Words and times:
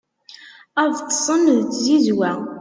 ad 0.81 0.91
ṭṭsen 1.03 1.43
d 1.65 1.67
tzizwa 1.71 2.31